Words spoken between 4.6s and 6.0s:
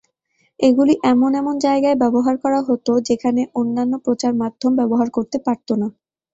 ব্যবহার করতে পারত না।